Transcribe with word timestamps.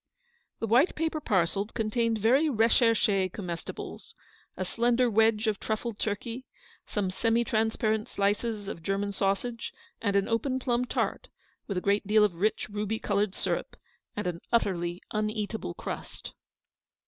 The 0.57 0.65
white 0.65 0.95
paper 0.95 1.21
parcels 1.21 1.69
contained 1.75 2.17
very 2.17 2.49
recherche 2.49 3.29
comestibles. 3.31 4.15
A 4.57 4.65
slender 4.65 5.11
wedge 5.11 5.45
of 5.45 5.59
truffled 5.59 5.99
turkey, 5.99 6.47
some 6.87 7.11
semi 7.11 7.43
transparent 7.43 8.09
slices 8.09 8.67
of 8.67 8.81
German 8.81 9.11
sausage, 9.11 9.71
and 10.01 10.15
an 10.15 10.27
open 10.27 10.57
plum 10.57 10.85
tart, 10.85 11.27
with 11.67 11.77
a 11.77 11.81
great 11.81 12.07
deal 12.07 12.23
of 12.23 12.33
rich 12.33 12.67
ruby 12.67 12.97
coloured 12.97 13.35
syrup, 13.35 13.77
and 14.15 14.25
an 14.25 14.41
utterly 14.51 15.03
uneatable 15.13 15.75
crust. 15.75 16.33